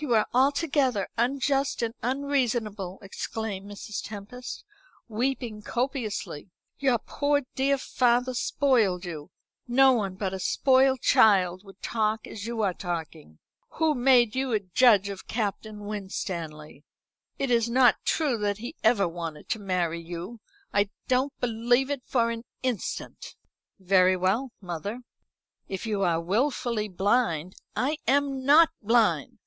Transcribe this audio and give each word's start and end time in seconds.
"You 0.00 0.14
are 0.14 0.28
altogether 0.32 1.08
unjust 1.18 1.82
and 1.82 1.92
unreasonable," 2.04 3.00
exclaimed 3.02 3.68
Mrs. 3.68 4.00
Tempest, 4.00 4.62
weeping 5.08 5.60
copiously. 5.60 6.50
"Your 6.78 7.00
poor 7.00 7.42
dear 7.56 7.78
father 7.78 8.32
spoiled 8.32 9.04
you. 9.04 9.32
No 9.66 9.90
one 9.94 10.14
but 10.14 10.32
a 10.32 10.38
spoiled 10.38 11.00
child 11.00 11.64
would 11.64 11.82
talk 11.82 12.28
as 12.28 12.46
you 12.46 12.62
are 12.62 12.72
talking. 12.74 13.40
Who 13.70 13.96
made 13.96 14.36
you 14.36 14.52
a 14.52 14.60
judge 14.60 15.08
of 15.08 15.26
Captain 15.26 15.80
Winstanley? 15.80 16.84
It 17.36 17.50
is 17.50 17.68
not 17.68 17.96
true 18.04 18.38
that 18.38 18.58
he 18.58 18.76
ever 18.84 19.08
wanted 19.08 19.48
to 19.48 19.58
marry 19.58 20.00
you. 20.00 20.38
I 20.72 20.90
don't 21.08 21.32
believe 21.40 21.90
it 21.90 22.04
for 22.06 22.30
an 22.30 22.44
instant." 22.62 23.34
"Very 23.80 24.16
well, 24.16 24.52
mother. 24.60 25.00
If 25.66 25.86
you 25.86 26.02
are 26.04 26.20
wilfully 26.20 26.86
blind" 26.86 27.56
"I 27.88 27.98
am 28.06 28.44
not 28.46 28.70
blind. 28.80 29.40